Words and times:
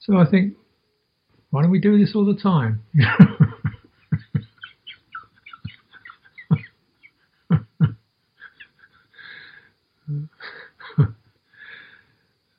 So 0.00 0.16
I 0.16 0.28
think, 0.28 0.54
why 1.50 1.62
don't 1.62 1.70
we 1.70 1.78
do 1.78 1.96
this 1.98 2.12
all 2.14 2.24
the 2.24 2.34
time? 2.34 2.82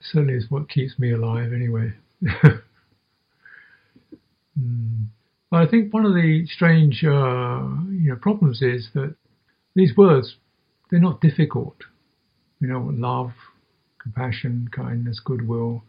Certainly, 0.02 0.36
is 0.36 0.50
what 0.50 0.70
keeps 0.70 0.98
me 1.00 1.12
alive, 1.12 1.54
anyway. 1.54 1.94
mm. 2.24 2.62
But 5.50 5.58
I 5.58 5.68
think 5.68 5.94
one 5.94 6.06
of 6.06 6.14
the 6.14 6.46
strange, 6.48 7.04
uh, 7.04 7.64
you 7.90 8.10
know, 8.10 8.16
problems 8.22 8.62
is 8.62 8.90
that 8.94 9.16
these 9.76 9.96
words 9.98 10.36
they're 10.90 11.00
not 11.00 11.22
difficult. 11.22 11.78
You 12.60 12.68
know, 12.68 12.92
love, 12.94 13.32
compassion, 14.00 14.70
kindness, 14.72 15.20
goodwill. 15.24 15.84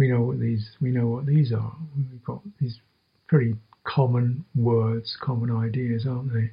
We 0.00 0.08
know 0.08 0.22
what 0.22 0.40
these 0.40 0.70
we 0.80 0.92
know 0.92 1.08
what 1.08 1.26
these 1.26 1.52
are. 1.52 1.76
We've 1.94 2.24
got 2.24 2.40
these 2.58 2.80
pretty 3.28 3.54
common 3.84 4.46
words, 4.54 5.14
common 5.20 5.54
ideas, 5.54 6.06
aren't 6.08 6.32
they? 6.32 6.50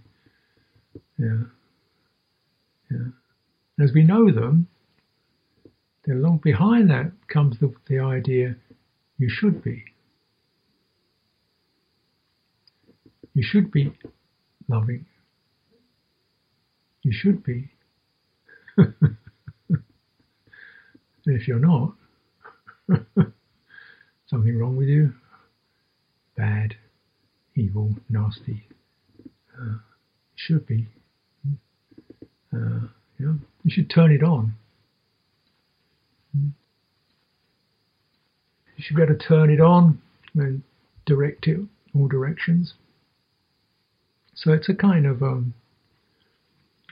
Yeah. 1.18 1.44
Yeah. 2.92 3.08
And 3.78 3.90
as 3.90 3.94
we 3.96 4.04
know 4.04 4.34
them, 4.34 4.68
then 6.06 6.18
along 6.18 6.42
behind 6.44 6.90
that 6.90 7.14
comes 7.30 7.58
the, 7.62 7.74
the 7.88 8.00
idea 8.00 8.58
you 9.18 9.30
should 9.30 9.64
be. 9.64 9.86
You 13.34 13.44
should 13.44 13.72
be 13.72 13.94
loving. 14.68 15.06
You 17.02 17.14
should 17.14 17.46
be. 17.46 17.72
if 21.26 21.48
you're 21.48 21.60
not, 21.60 21.94
something 24.30 24.58
wrong 24.58 24.76
with 24.78 24.88
you, 24.88 25.14
bad, 26.36 26.76
evil, 27.56 27.96
nasty. 28.10 28.64
Uh, 29.60 29.78
should 30.36 30.68
be. 30.68 30.88
Uh, 32.54 32.88
you 33.18 33.40
should 33.70 33.90
turn 33.90 34.12
it 34.12 34.24
on. 34.24 34.54
You 36.36 36.52
should 38.78 38.96
be 38.96 39.02
able 39.02 39.18
to 39.18 39.28
turn 39.28 39.50
it 39.50 39.60
on 39.60 40.00
and 40.36 40.62
direct 41.06 41.48
it 41.48 41.60
all 41.96 42.08
directions. 42.08 42.74
So 44.36 44.54
it's 44.54 44.70
a 44.70 44.76
kind 44.76 45.08
of 45.08 45.24
um, 45.24 45.56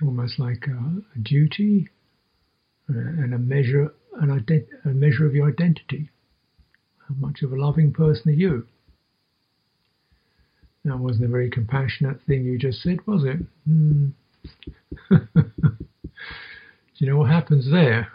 almost 0.01 0.39
like 0.39 0.65
a, 0.67 1.01
a 1.15 1.19
duty 1.21 1.89
uh, 2.89 2.97
and 2.97 3.33
a 3.33 3.37
measure, 3.37 3.93
an 4.19 4.29
ident- 4.29 4.67
a 4.83 4.89
measure 4.89 5.27
of 5.27 5.35
your 5.35 5.47
identity. 5.47 6.09
How 7.07 7.15
much 7.15 7.41
of 7.43 7.51
a 7.51 7.59
loving 7.59 7.93
person 7.93 8.31
are 8.31 8.35
you? 8.35 8.65
That 10.83 10.97
wasn't 10.97 11.25
a 11.25 11.29
very 11.29 11.49
compassionate 11.49 12.21
thing 12.27 12.45
you 12.45 12.59
just 12.59 12.81
said, 12.81 13.05
was 13.07 13.23
it? 13.23 13.39
Mm. 13.67 14.11
Do 15.09 15.45
you 16.97 17.07
know 17.07 17.17
what 17.17 17.29
happens 17.29 17.69
there? 17.71 18.09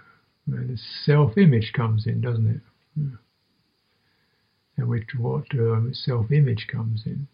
The 0.47 0.79
self-image 1.05 1.73
comes 1.75 2.07
in, 2.07 2.21
doesn't 2.21 2.49
it? 2.49 2.61
Yeah. 2.97 3.17
And 4.77 4.89
which 4.89 5.09
what 5.19 5.47
um, 5.55 5.91
self-image 5.93 6.69
comes 6.71 7.03
in 7.07 7.27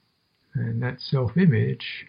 and 0.56 0.82
that 0.82 1.00
self 1.00 1.36
image 1.36 2.06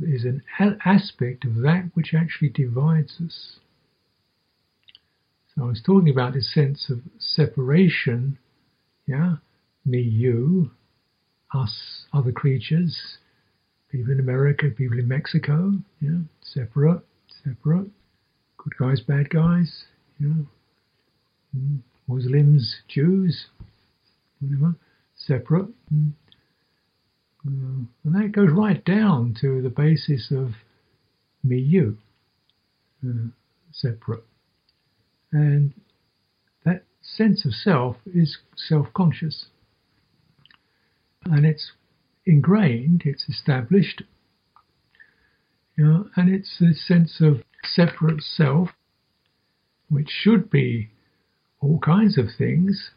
is 0.00 0.24
an 0.24 0.42
aspect 0.84 1.44
of 1.44 1.56
that 1.56 1.90
which 1.94 2.14
actually 2.14 2.50
divides 2.50 3.20
us. 3.24 3.58
So 5.54 5.62
I 5.62 5.66
was 5.66 5.82
talking 5.84 6.10
about 6.10 6.34
this 6.34 6.52
sense 6.52 6.90
of 6.90 7.00
separation, 7.18 8.38
yeah, 9.06 9.36
me, 9.84 10.00
you, 10.00 10.70
us, 11.54 12.04
other 12.12 12.32
creatures, 12.32 13.18
people 13.90 14.12
in 14.12 14.20
America, 14.20 14.66
people 14.76 14.98
in 14.98 15.08
Mexico, 15.08 15.72
yeah, 16.00 16.18
separate, 16.42 17.00
separate, 17.44 17.88
good 18.56 18.72
guys, 18.78 19.00
bad 19.00 19.30
guys, 19.30 19.84
you 20.18 20.28
know, 20.28 20.46
mm, 21.56 21.78
Muslims, 22.08 22.76
Jews, 22.88 23.46
whatever, 24.40 24.74
separate. 25.16 25.68
Mm. 25.92 26.12
Mm. 27.46 27.86
And 28.04 28.14
that 28.14 28.32
goes 28.32 28.50
right 28.50 28.84
down 28.84 29.36
to 29.40 29.62
the 29.62 29.70
basis 29.70 30.32
of 30.32 30.50
me, 31.44 31.58
you, 31.58 31.98
uh, 33.06 33.28
separate. 33.72 34.24
And 35.32 35.72
sense 37.06 37.44
of 37.44 37.52
self 37.52 37.96
is 38.06 38.38
self 38.56 38.86
conscious. 38.94 39.46
And 41.24 41.44
it's 41.44 41.72
ingrained, 42.24 43.02
it's 43.04 43.28
established, 43.28 44.02
you 45.76 45.84
know, 45.84 46.10
and 46.16 46.32
it's 46.32 46.58
this 46.60 46.86
sense 46.86 47.20
of 47.20 47.42
separate 47.64 48.22
self, 48.22 48.70
which 49.88 50.08
should 50.08 50.50
be 50.50 50.90
all 51.60 51.78
kinds 51.78 52.18
of 52.18 52.26
things, 52.36 52.90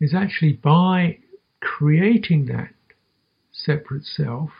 is 0.00 0.14
actually 0.14 0.52
by 0.52 1.18
creating 1.60 2.46
that 2.46 2.70
separate 3.52 4.04
self, 4.04 4.50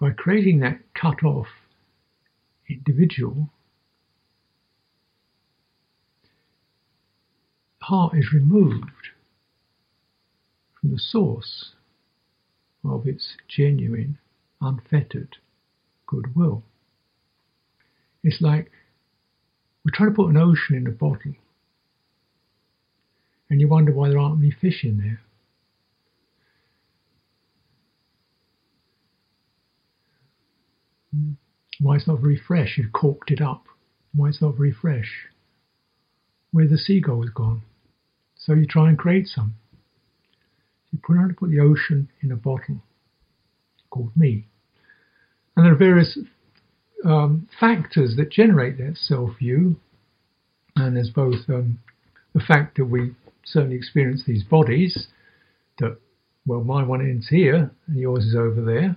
by 0.00 0.10
creating 0.10 0.60
that 0.60 0.78
cut 0.94 1.22
off 1.22 1.48
individual, 2.68 3.50
heart 7.92 8.16
is 8.16 8.32
removed 8.32 9.10
from 10.80 10.92
the 10.92 10.98
source 10.98 11.72
of 12.82 13.06
its 13.06 13.36
genuine, 13.46 14.16
unfettered 14.62 15.36
goodwill. 16.06 16.62
It's 18.24 18.40
like 18.40 18.70
we're 19.84 19.92
trying 19.92 20.08
to 20.08 20.14
put 20.14 20.30
an 20.30 20.38
ocean 20.38 20.74
in 20.74 20.86
a 20.86 20.90
bottle 20.90 21.34
and 23.50 23.60
you 23.60 23.68
wonder 23.68 23.92
why 23.92 24.08
there 24.08 24.18
aren't 24.18 24.40
any 24.40 24.50
fish 24.50 24.84
in 24.84 24.96
there. 24.96 25.20
Why 31.78 31.96
it's 31.96 32.08
not 32.08 32.20
very 32.20 32.38
fresh? 32.38 32.78
You've 32.78 32.94
corked 32.94 33.30
it 33.30 33.42
up. 33.42 33.66
Why 34.14 34.28
it's 34.30 34.40
not 34.40 34.56
very 34.56 34.72
fresh? 34.72 35.26
Where 36.52 36.66
the 36.66 36.78
seagull 36.78 37.20
has 37.20 37.30
gone. 37.30 37.60
So 38.44 38.54
you 38.54 38.66
try 38.66 38.88
and 38.88 38.98
create 38.98 39.28
some. 39.28 39.54
You 40.90 40.98
put 41.02 41.14
to 41.14 41.34
put 41.34 41.50
the 41.50 41.60
ocean 41.60 42.08
in 42.22 42.32
a 42.32 42.36
bottle 42.36 42.82
called 43.90 44.10
me. 44.16 44.46
And 45.56 45.64
there 45.64 45.72
are 45.72 45.76
various 45.76 46.18
um, 47.04 47.48
factors 47.60 48.16
that 48.16 48.30
generate 48.30 48.78
that 48.78 48.96
self 48.96 49.38
view. 49.38 49.76
And 50.74 50.96
there's 50.96 51.10
both 51.10 51.48
um, 51.48 51.78
the 52.34 52.40
fact 52.40 52.78
that 52.78 52.86
we 52.86 53.12
certainly 53.44 53.76
experience 53.76 54.24
these 54.26 54.42
bodies 54.42 55.06
that, 55.78 55.98
well, 56.46 56.64
my 56.64 56.82
one 56.82 57.00
ends 57.00 57.28
here 57.28 57.70
and 57.86 57.96
yours 57.96 58.24
is 58.24 58.34
over 58.34 58.62
there. 58.62 58.96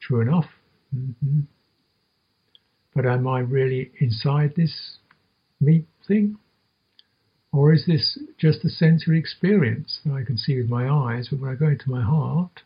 True 0.00 0.20
enough. 0.20 0.46
Mm-hmm. 0.94 1.40
But 2.94 3.06
am 3.06 3.26
I 3.26 3.40
really 3.40 3.90
inside 4.00 4.54
this 4.56 4.98
meat 5.60 5.86
thing? 6.06 6.38
Or 7.56 7.72
is 7.72 7.86
this 7.86 8.18
just 8.36 8.66
a 8.66 8.68
sensory 8.68 9.18
experience 9.18 10.00
that 10.04 10.12
I 10.12 10.24
can 10.24 10.36
see 10.36 10.58
with 10.58 10.68
my 10.68 10.90
eyes, 10.90 11.28
but 11.30 11.40
when 11.40 11.50
I 11.50 11.54
go 11.54 11.68
into 11.68 11.88
my 11.88 12.02
heart, 12.02 12.60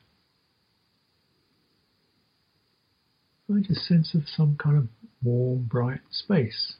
I 3.48 3.60
just 3.60 3.86
sense 3.86 4.14
of 4.14 4.22
some 4.26 4.56
kind 4.56 4.76
of 4.76 4.88
warm, 5.22 5.62
bright 5.70 6.00
space 6.10 6.74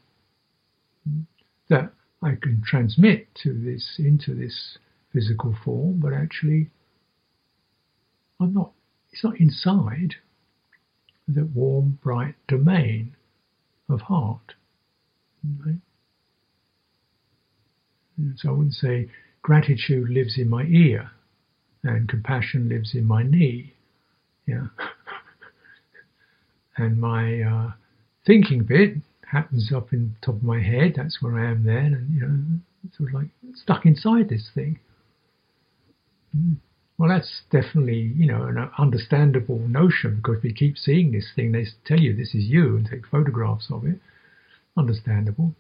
that 1.69 1.93
I 2.21 2.35
can 2.35 2.63
transmit 2.67 3.29
to 3.45 3.53
this 3.53 3.95
into 4.01 4.35
this 4.35 4.79
physical 5.13 5.57
form, 5.65 6.01
but 6.01 6.13
actually 6.13 6.71
I'm 8.41 8.53
not 8.53 8.73
it's 9.13 9.23
not 9.23 9.39
inside 9.39 10.17
the 11.29 11.45
warm, 11.45 12.01
bright 12.03 12.35
domain 12.49 13.15
of 13.89 14.01
heart. 14.01 14.55
Right? 15.65 15.77
So 18.37 18.49
I 18.49 18.53
wouldn't 18.53 18.75
say 18.75 19.09
gratitude 19.43 20.09
lives 20.09 20.39
in 20.39 20.49
my 20.49 20.65
ear 20.65 21.11
and 21.83 22.09
compassion 22.09 22.69
lives 22.69 22.95
in 22.95 23.05
my 23.05 23.23
knee. 23.23 23.75
Yeah. 24.47 24.67
and 26.77 27.01
my 27.01 27.41
uh, 27.43 27.73
thinking 28.27 28.65
bit 28.65 28.95
happens 29.31 29.73
up 29.75 29.93
in 29.93 30.17
top 30.23 30.37
of 30.37 30.43
my 30.43 30.61
head. 30.61 30.95
That's 30.97 31.23
where 31.23 31.39
I 31.39 31.51
am 31.51 31.65
then, 31.65 31.95
and 31.95 32.15
you 32.15 32.21
know, 32.21 32.91
sort 32.97 33.11
of 33.11 33.15
like 33.15 33.29
stuck 33.55 33.87
inside 33.87 34.29
this 34.29 34.51
thing. 34.55 34.79
Mm. 36.37 36.57
Well, 36.99 37.09
that's 37.09 37.43
definitely 37.51 38.13
you 38.15 38.27
know 38.27 38.45
an 38.45 38.71
understandable 38.79 39.59
notion 39.59 40.17
because 40.17 40.43
we 40.43 40.53
keep 40.53 40.77
seeing 40.77 41.13
this 41.13 41.31
thing. 41.35 41.53
They 41.53 41.67
tell 41.87 42.01
you 42.01 42.15
this 42.15 42.35
is 42.35 42.45
you 42.45 42.77
and 42.77 42.87
take 42.87 43.07
photographs 43.07 43.69
of 43.71 43.87
it. 43.87 43.99
Understandable. 44.77 45.55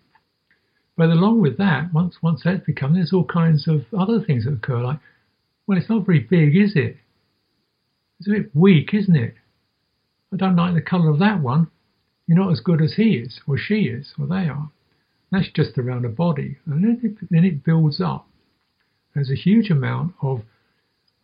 But 1.01 1.09
along 1.09 1.41
with 1.41 1.57
that, 1.57 1.95
once 1.95 2.17
once 2.21 2.43
that's 2.45 2.67
become, 2.67 2.93
there's 2.93 3.15
all 3.15 3.25
kinds 3.25 3.67
of 3.67 3.87
other 3.99 4.21
things 4.21 4.45
that 4.45 4.53
occur. 4.53 4.83
Like, 4.83 4.99
well, 5.67 5.79
it's 5.79 5.89
not 5.89 6.05
very 6.05 6.21
big, 6.21 6.55
is 6.55 6.77
it? 6.77 6.99
It's 8.19 8.29
a 8.29 8.33
bit 8.33 8.55
weak, 8.55 8.93
isn't 8.93 9.17
it? 9.17 9.35
I 10.31 10.37
don't 10.37 10.57
like 10.57 10.75
the 10.75 10.83
colour 10.83 11.09
of 11.09 11.19
that 11.21 11.41
one. 11.41 11.71
You're 12.27 12.37
not 12.37 12.53
as 12.53 12.61
good 12.61 12.83
as 12.83 12.97
he 12.97 13.15
is, 13.15 13.41
or 13.47 13.57
she 13.57 13.85
is, 13.85 14.13
or 14.19 14.27
they 14.27 14.47
are. 14.47 14.71
That's 15.33 15.51
just 15.51 15.79
around 15.79 16.03
the 16.03 16.11
body. 16.11 16.59
And 16.67 16.85
then 16.85 17.01
it, 17.03 17.29
then 17.31 17.47
it 17.47 17.65
builds 17.65 18.03
up. 18.03 18.29
There's 19.15 19.31
a 19.31 19.35
huge 19.35 19.71
amount 19.71 20.13
of, 20.21 20.43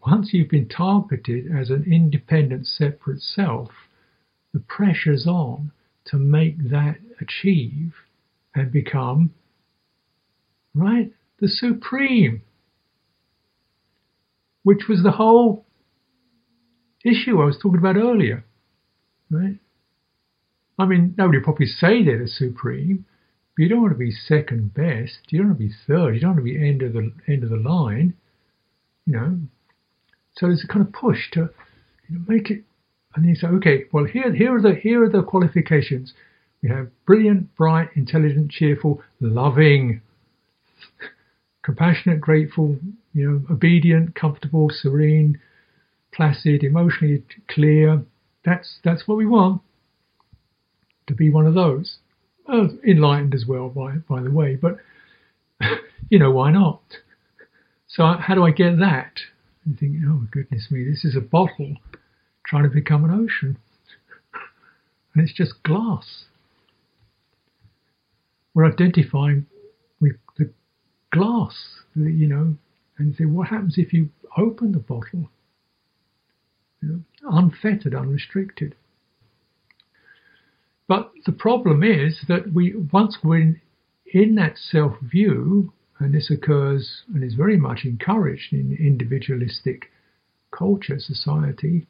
once 0.06 0.30
you've 0.32 0.48
been 0.48 0.70
targeted 0.70 1.54
as 1.54 1.68
an 1.68 1.84
independent, 1.86 2.66
separate 2.66 3.20
self, 3.20 3.68
the 4.54 4.60
pressure's 4.60 5.26
on 5.26 5.70
to 6.06 6.16
make 6.16 6.70
that 6.70 6.96
achieve 7.20 7.92
and 8.54 8.72
become, 8.72 9.34
right, 10.76 11.10
the 11.40 11.48
supreme, 11.48 12.42
which 14.62 14.82
was 14.88 15.02
the 15.02 15.12
whole 15.12 15.64
issue 17.04 17.40
I 17.40 17.46
was 17.46 17.58
talking 17.60 17.78
about 17.78 17.96
earlier, 17.96 18.44
right? 19.30 19.58
I 20.78 20.86
mean, 20.86 21.14
nobody 21.16 21.40
probably 21.40 21.66
say 21.66 22.04
they're 22.04 22.22
the 22.22 22.28
supreme, 22.28 23.06
but 23.56 23.62
you 23.62 23.68
don't 23.68 23.80
want 23.80 23.94
to 23.94 23.98
be 23.98 24.10
second 24.10 24.74
best. 24.74 25.18
You 25.30 25.38
don't 25.38 25.48
want 25.48 25.58
to 25.58 25.66
be 25.66 25.74
third. 25.86 26.14
You 26.14 26.20
don't 26.20 26.36
want 26.36 26.40
to 26.40 26.44
be 26.44 26.56
end 26.56 26.82
of 26.82 26.92
the 26.92 27.12
end 27.26 27.42
of 27.42 27.48
the 27.48 27.56
line. 27.56 28.14
You 29.06 29.12
know. 29.14 29.38
So 30.36 30.46
there's 30.46 30.64
a 30.64 30.66
kind 30.70 30.84
of 30.84 30.92
push 30.92 31.30
to 31.32 31.48
you 32.08 32.18
know, 32.18 32.24
make 32.28 32.50
it. 32.50 32.64
And 33.14 33.24
then 33.24 33.30
you 33.30 33.36
say, 33.36 33.46
okay, 33.46 33.84
well 33.92 34.04
here 34.04 34.34
here 34.34 34.54
are 34.54 34.60
the 34.60 34.74
here 34.74 35.04
are 35.04 35.08
the 35.08 35.22
qualifications. 35.22 36.12
We 36.62 36.68
have 36.68 36.88
brilliant, 37.06 37.54
bright, 37.56 37.88
intelligent, 37.94 38.50
cheerful, 38.50 39.02
loving, 39.20 40.02
compassionate, 41.62 42.20
grateful, 42.20 42.76
you 43.12 43.28
know, 43.28 43.42
obedient, 43.52 44.14
comfortable, 44.14 44.70
serene, 44.70 45.40
placid, 46.12 46.62
emotionally 46.62 47.24
clear. 47.48 48.02
That's 48.44 48.78
that's 48.84 49.06
what 49.06 49.18
we 49.18 49.26
want. 49.26 49.62
To 51.08 51.14
be 51.14 51.30
one 51.30 51.46
of 51.46 51.54
those 51.54 51.98
uh, 52.48 52.68
enlightened 52.86 53.34
as 53.34 53.44
well, 53.46 53.68
by 53.68 53.96
by 54.08 54.22
the 54.22 54.30
way. 54.30 54.56
But 54.56 54.78
you 56.08 56.18
know, 56.18 56.30
why 56.30 56.52
not? 56.52 56.82
So 57.88 58.04
how 58.04 58.34
do 58.34 58.44
I 58.44 58.50
get 58.50 58.78
that? 58.78 59.12
And 59.64 59.74
you 59.74 59.76
think, 59.76 59.96
oh 60.06 60.26
goodness 60.30 60.68
me, 60.70 60.88
this 60.88 61.04
is 61.04 61.16
a 61.16 61.20
bottle 61.20 61.76
trying 62.46 62.62
to 62.62 62.68
become 62.68 63.04
an 63.04 63.10
ocean, 63.10 63.58
and 65.14 65.22
it's 65.24 65.36
just 65.36 65.62
glass. 65.62 66.24
We're 68.54 68.70
identifying 68.70 69.46
glass, 71.16 71.54
you 71.94 72.26
know, 72.26 72.56
and 72.98 73.14
say, 73.16 73.24
what 73.24 73.48
happens 73.48 73.74
if 73.76 73.92
you 73.92 74.10
open 74.36 74.72
the 74.72 74.78
bottle? 74.78 75.30
You 76.82 76.88
know, 76.88 77.00
unfettered, 77.22 77.94
unrestricted. 77.94 78.74
But 80.88 81.12
the 81.24 81.32
problem 81.32 81.82
is 81.82 82.20
that 82.28 82.52
we 82.52 82.74
once 82.74 83.18
we're 83.24 83.60
in, 84.06 84.34
that 84.36 84.56
self 84.56 85.00
view, 85.00 85.72
and 85.98 86.14
this 86.14 86.30
occurs 86.30 87.02
and 87.12 87.24
is 87.24 87.34
very 87.34 87.56
much 87.56 87.84
encouraged 87.84 88.52
in 88.52 88.76
individualistic 88.78 89.90
culture, 90.50 90.98
society. 90.98 91.86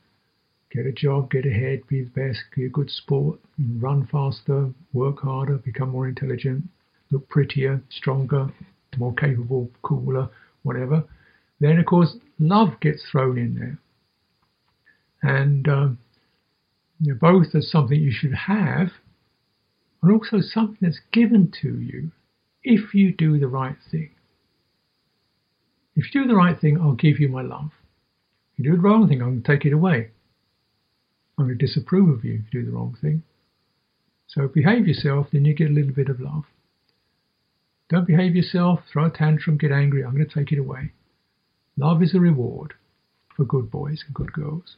Get 0.73 0.87
a 0.87 0.93
job, 0.93 1.31
get 1.31 1.46
ahead, 1.46 1.87
be 1.87 2.02
the 2.02 2.11
best, 2.11 2.40
be 2.55 2.64
a 2.64 2.69
good 2.69 2.90
sport, 2.90 3.38
run 3.58 4.06
faster, 4.06 4.73
work 4.93 5.20
harder, 5.20 5.58
become 5.58 5.90
more 5.90 6.08
intelligent, 6.08 6.64
look 7.11 7.28
prettier, 7.28 7.82
stronger, 7.88 8.50
more 8.98 9.14
capable, 9.14 9.70
cooler, 9.82 10.28
whatever. 10.62 11.04
Then, 11.60 11.78
of 11.78 11.87
course, 11.87 12.16
love 12.38 12.81
gets 12.81 13.02
thrown 13.10 13.38
in 13.38 13.54
there. 13.54 13.78
And 15.22 15.69
um, 15.69 15.98
you 17.00 17.14
both 17.14 17.54
as 17.54 17.70
something 17.70 18.00
you 18.00 18.12
should 18.12 18.34
have 18.34 18.88
and 20.02 20.12
also 20.12 20.40
something 20.40 20.78
that's 20.81 21.00
given 21.12 21.52
to 21.62 21.81
you 21.81 22.10
if 22.62 22.94
you 22.94 23.12
do 23.12 23.38
the 23.38 23.48
right 23.48 23.76
thing. 23.90 24.10
If 25.94 26.14
you 26.14 26.22
do 26.22 26.28
the 26.28 26.37
right 26.37 26.58
thing, 26.60 26.78
I'll 26.81 26.92
give 26.92 27.19
you 27.19 27.28
my 27.28 27.42
love. 27.42 27.70
If 28.52 28.64
you 28.64 28.70
do 28.70 28.76
the 28.76 28.82
wrong 28.82 29.08
thing, 29.08 29.22
I'm 29.22 29.31
going 29.31 29.42
to 29.42 29.52
take 29.52 29.64
it 29.64 29.72
away. 29.72 30.10
I'm 31.38 31.46
going 31.46 31.58
to 31.58 31.66
disapprove 31.66 32.19
of 32.19 32.25
you 32.25 32.34
if 32.34 32.52
you 32.52 32.62
do 32.62 32.70
the 32.70 32.76
wrong 32.76 32.96
thing. 33.00 33.22
So 34.26 34.49
behave 34.49 34.87
yourself, 34.87 35.28
then 35.32 35.44
you 35.44 35.54
get 35.54 35.70
a 35.70 35.72
little 35.72 35.92
bit 35.92 36.08
of 36.08 36.20
love. 36.20 36.44
Don't 37.88 38.06
behave 38.06 38.35
yourself, 38.35 38.81
throw 38.93 39.06
a 39.06 39.11
tantrum, 39.11 39.56
get 39.59 39.71
angry, 39.71 40.05
I'm 40.05 40.15
going 40.15 40.29
to 40.29 40.35
take 40.35 40.53
it 40.53 40.59
away. 40.59 40.93
Love 41.77 42.03
is 42.03 42.15
a 42.15 42.21
reward 42.21 42.75
for 43.37 43.44
good 43.44 43.71
boys 43.71 44.03
and 44.06 44.15
good 44.15 44.33
girls. 44.33 44.77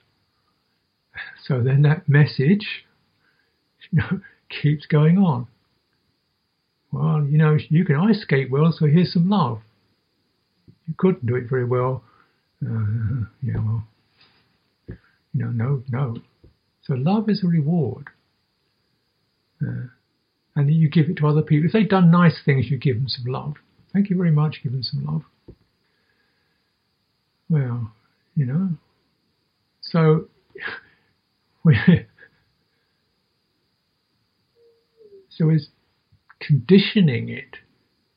So 1.47 1.63
then 1.65 1.83
that 1.83 2.09
message 2.09 2.85
you 3.91 3.99
know, 3.99 4.21
keeps 4.49 4.87
going 4.87 5.19
on. 5.19 5.49
Well, 6.93 7.27
you 7.29 7.39
know, 7.39 7.57
you 7.69 7.85
can 7.85 7.97
ice 7.97 8.23
skate 8.23 8.51
well, 8.51 8.73
so 8.77 8.87
here's 8.87 9.13
some 9.13 9.29
love. 9.29 9.61
You 10.87 10.95
couldn't 10.97 11.27
do 11.27 11.37
it 11.37 11.49
very 11.49 11.65
well. 11.65 12.03
Uh, 12.65 13.25
yeah, 13.43 13.57
well, 13.57 13.85
you 14.89 14.97
know, 15.35 15.51
no, 15.51 15.83
no. 15.91 16.17
So 16.83 16.95
love 16.95 17.29
is 17.29 17.45
a 17.45 17.47
reward. 17.47 18.09
Uh, 19.61 19.89
and 20.59 20.75
you 20.75 20.89
give 20.89 21.09
it 21.09 21.17
to 21.19 21.27
other 21.29 21.41
people. 21.41 21.67
If 21.67 21.73
they've 21.73 21.89
done 21.89 22.11
nice 22.11 22.41
things, 22.45 22.69
you 22.69 22.79
give 22.79 22.97
them 22.97 23.09
some 23.09 23.27
love. 23.33 23.55
Thank 23.93 24.11
you 24.11 24.17
very 24.17 24.33
much, 24.33 24.61
give 24.65 24.73
them 24.73 24.83
some 24.83 25.05
love. 25.05 25.23
Well, 27.49 27.93
you 28.35 28.45
know. 28.45 28.71
So 29.81 30.27
we 31.65 31.79
so 35.31 35.49
is 35.49 35.69
conditioning 36.41 37.29
it 37.29 37.59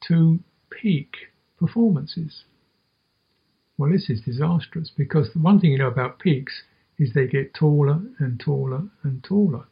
to 0.08 0.40
peak 0.72 1.14
performances. 1.60 2.46
Well, 3.78 3.92
this 3.92 4.10
is 4.10 4.22
disastrous 4.22 4.92
because 4.96 5.32
the 5.32 5.40
one 5.40 5.60
thing 5.60 5.74
you 5.74 5.78
know 5.78 5.88
about 5.88 6.18
peaks 6.18 6.64
is 6.98 7.14
they 7.14 7.28
get 7.28 7.54
taller 7.54 8.02
and 8.18 8.40
taller 8.40 8.82
and 9.04 9.24
taller. 9.24 9.66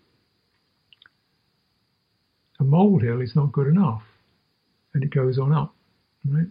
A 2.60 2.64
molehill 2.64 3.22
is 3.22 3.36
not 3.36 3.52
good 3.52 3.68
enough 3.68 4.04
and 4.94 5.04
it 5.04 5.14
goes 5.14 5.38
on 5.38 5.54
up, 5.54 5.76
right? 6.28 6.48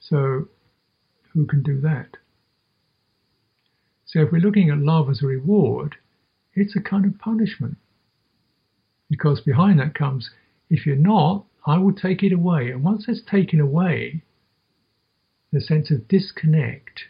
So, 0.00 0.48
who 1.32 1.46
can 1.46 1.62
do 1.62 1.80
that? 1.82 2.16
So 4.06 4.20
if 4.22 4.32
we're 4.32 4.40
looking 4.40 4.70
at 4.70 4.78
love 4.78 5.10
as 5.10 5.22
a 5.22 5.26
reward, 5.26 5.96
it's 6.54 6.74
a 6.74 6.80
kind 6.80 7.04
of 7.04 7.18
punishment. 7.18 7.76
Because 9.10 9.40
behind 9.42 9.78
that 9.78 9.94
comes, 9.94 10.30
if 10.70 10.86
you're 10.86 10.96
not, 10.96 11.44
I 11.66 11.76
will 11.78 11.92
take 11.92 12.22
it 12.22 12.32
away. 12.32 12.70
And 12.70 12.82
once 12.82 13.04
it's 13.06 13.20
taken 13.22 13.60
away, 13.60 14.22
the 15.52 15.60
sense 15.60 15.90
of 15.90 16.08
disconnect, 16.08 17.02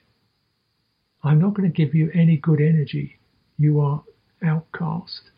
I'm 1.23 1.40
not 1.40 1.55
going 1.55 1.71
to 1.71 1.75
give 1.75 1.95
you 1.95 2.11
any 2.12 2.37
good 2.37 2.61
energy. 2.61 3.19
You 3.57 3.81
are 3.81 4.02
outcast. 4.45 5.31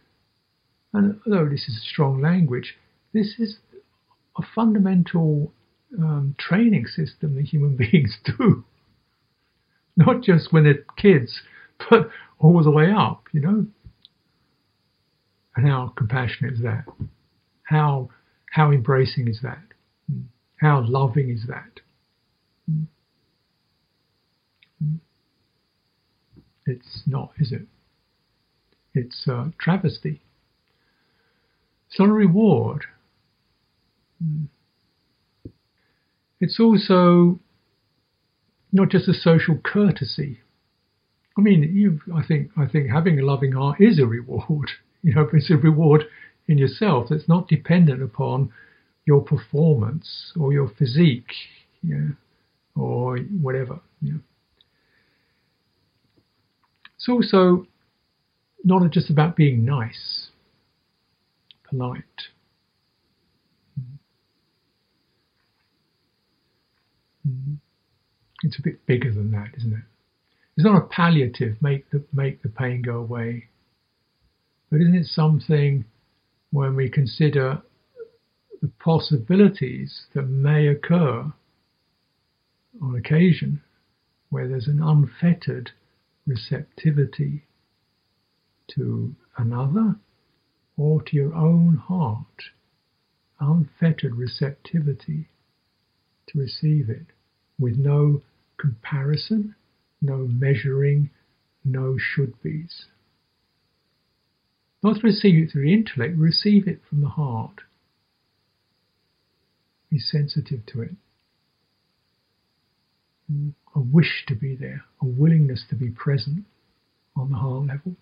And 0.92 1.20
although 1.26 1.48
this 1.48 1.68
is 1.68 1.80
strong 1.88 2.20
language, 2.20 2.76
this 3.12 3.36
is 3.38 3.58
a 4.36 4.42
fundamental 4.54 5.52
um, 5.98 6.34
training 6.38 6.86
system 6.86 7.36
that 7.36 7.46
human 7.46 7.76
beings 7.90 8.18
do 8.24 8.64
not 10.00 10.22
just 10.22 10.52
when 10.52 10.64
they're 10.64 10.84
kids, 10.96 11.42
but 11.90 12.08
all 12.38 12.62
the 12.62 12.70
way 12.70 12.90
up, 12.90 13.24
you 13.32 13.40
know. 13.40 13.66
And 15.56 15.68
how 15.68 15.92
compassionate 15.96 16.54
is 16.54 16.62
that? 16.62 16.84
How 17.64 18.10
how 18.50 18.72
embracing 18.72 19.28
is 19.28 19.40
that? 19.42 19.62
Hmm. 20.10 20.22
How 20.56 20.84
loving 20.86 21.30
is 21.30 21.46
that? 21.48 21.80
Hmm. 22.68 22.84
Hmm. 24.82 24.96
It's 26.66 27.02
not, 27.06 27.32
is 27.38 27.52
it? 27.52 27.62
It's 28.94 29.26
a 29.28 29.52
travesty. 29.58 30.22
It's 31.90 31.98
not 31.98 32.08
a 32.08 32.12
reward. 32.12 32.84
Hmm. 34.22 34.44
It's 36.40 36.58
also 36.60 37.40
not 38.72 38.90
just 38.90 39.08
a 39.08 39.14
social 39.14 39.58
courtesy. 39.58 40.40
I 41.36 41.40
mean, 41.40 41.62
you, 41.62 42.00
I 42.14 42.22
think, 42.24 42.50
I 42.56 42.66
think 42.66 42.90
having 42.90 43.18
a 43.18 43.24
loving 43.24 43.52
heart 43.52 43.80
is 43.80 43.98
a 43.98 44.06
reward. 44.06 44.70
You 45.02 45.14
know, 45.14 45.26
it's 45.32 45.48
a 45.48 45.56
reward 45.56 46.04
in 46.46 46.58
yourself 46.58 47.06
that's 47.08 47.26
not 47.26 47.48
dependent 47.48 48.02
upon 48.02 48.52
your 49.06 49.22
performance 49.22 50.30
or 50.38 50.52
your 50.52 50.68
physique, 50.68 51.32
you 51.82 51.94
know, 51.96 52.82
or 52.82 53.16
whatever. 53.16 53.80
You 54.02 54.12
know. 54.12 54.20
It's 56.96 57.08
also 57.08 57.66
not 58.62 58.90
just 58.90 59.08
about 59.08 59.36
being 59.36 59.64
nice, 59.64 60.29
polite. 61.70 62.02
Mm. 63.78 63.98
Mm-hmm. 67.28 67.54
It's 68.42 68.58
a 68.58 68.62
bit 68.62 68.84
bigger 68.86 69.12
than 69.12 69.30
that, 69.32 69.48
isn't 69.56 69.72
it? 69.72 69.84
It's 70.56 70.64
not 70.64 70.82
a 70.82 70.86
palliative, 70.86 71.56
make 71.62 71.88
the 71.90 72.04
make 72.12 72.42
the 72.42 72.48
pain 72.48 72.82
go 72.82 72.98
away. 72.98 73.48
But 74.70 74.80
isn't 74.80 74.94
it 74.94 75.06
something 75.06 75.84
when 76.52 76.76
we 76.76 76.90
consider 76.90 77.62
the 78.60 78.70
possibilities 78.78 80.06
that 80.14 80.22
may 80.22 80.66
occur 80.66 81.32
on 82.82 82.94
occasion 82.94 83.62
where 84.30 84.48
there's 84.48 84.68
an 84.68 84.82
unfettered 84.82 85.70
receptivity 86.26 87.44
to 88.68 89.14
another 89.36 89.96
or 90.76 91.02
to 91.02 91.16
your 91.16 91.34
own 91.34 91.76
heart, 91.76 92.50
unfettered 93.38 94.14
receptivity 94.14 95.28
to 96.28 96.38
receive 96.38 96.88
it 96.88 97.06
with 97.58 97.76
no 97.76 98.22
comparison, 98.58 99.54
no 100.00 100.26
measuring, 100.28 101.10
no 101.64 101.96
should 101.98 102.40
be's. 102.42 102.86
Not 104.82 105.00
to 105.00 105.02
receive 105.02 105.44
it 105.44 105.52
through 105.52 105.64
the 105.64 105.74
intellect, 105.74 106.16
receive 106.16 106.66
it 106.66 106.80
from 106.88 107.02
the 107.02 107.08
heart. 107.08 107.60
Be 109.90 109.98
sensitive 109.98 110.64
to 110.66 110.82
it. 110.82 110.90
A 113.74 113.80
wish 113.80 114.24
to 114.26 114.34
be 114.34 114.56
there, 114.56 114.84
a 115.00 115.06
willingness 115.06 115.64
to 115.68 115.76
be 115.76 115.90
present 115.90 116.44
on 117.14 117.30
the 117.30 117.36
heart 117.36 117.66
level, 117.66 117.96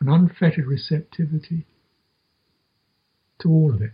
an 0.00 0.08
unfettered 0.08 0.66
receptivity 0.66 1.66
to 3.40 3.48
all 3.48 3.74
of 3.74 3.82
it 3.82 3.92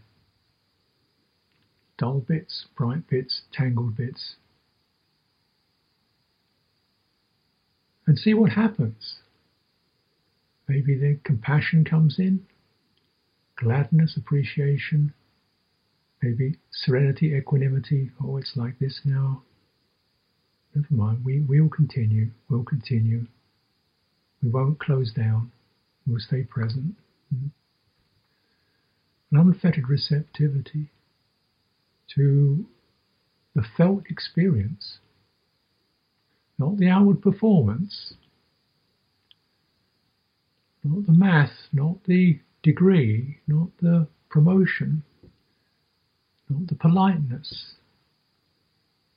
dull 2.01 2.21
bits, 2.21 2.67
bright 2.77 3.07
bits, 3.11 3.43
tangled 3.53 3.95
bits. 3.95 4.37
And 8.07 8.19
see 8.19 8.33
what 8.33 8.53
happens. 8.53 9.17
Maybe 10.67 10.97
the 10.97 11.21
compassion 11.25 11.85
comes 11.85 12.19
in, 12.19 12.47
gladness, 13.55 14.17
appreciation, 14.17 15.13
maybe 16.23 16.57
serenity, 16.73 17.35
equanimity. 17.35 18.11
Oh, 18.25 18.39
it's 18.39 18.57
like 18.57 18.79
this 18.79 19.01
now. 19.05 19.43
Never 20.75 20.95
mind, 20.95 21.25
we, 21.25 21.41
we'll 21.41 21.69
continue, 21.69 22.31
we'll 22.49 22.65
continue. 22.65 23.27
We 24.43 24.49
won't 24.49 24.79
close 24.79 25.13
down, 25.13 25.53
we'll 26.11 26.21
stay 26.21 26.43
present. 26.43 26.95
Hmm. 27.33 27.47
An 29.33 29.39
unfettered 29.39 29.89
receptivity 29.89 30.91
to 32.17 32.67
the 33.55 33.63
felt 33.77 34.05
experience, 34.11 34.99
not 36.59 36.77
the 36.79 36.89
outward 36.89 37.23
performance, 37.23 38.15
not 40.83 41.07
the 41.07 41.13
math, 41.13 41.69
not 41.73 42.05
the 42.05 42.41
degree, 42.63 43.39
not 43.47 43.69
the 43.81 44.09
promotion, 44.29 45.03
not 46.49 46.67
the 46.67 46.75
politeness, 46.75 47.75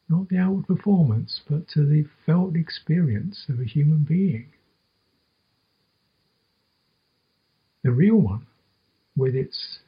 not 0.09 0.29
the 0.29 0.37
outward 0.37 0.67
performance, 0.67 1.41
but 1.49 1.67
to 1.69 1.85
the 1.85 2.05
felt 2.25 2.55
experience 2.55 3.45
of 3.49 3.59
a 3.59 3.65
human 3.65 4.03
being. 4.03 4.47
The 7.83 7.91
real 7.91 8.15
one, 8.15 8.47
with 9.15 9.35
its 9.35 9.79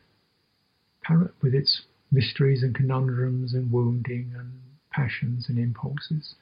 with 1.42 1.54
its 1.54 1.84
mysteries 2.12 2.64
and 2.64 2.76
conundrums 2.76 3.54
and 3.54 3.72
wounding 3.72 4.34
and 4.38 4.52
passions 4.92 5.50
and 5.50 5.58
impulses, 5.60 6.36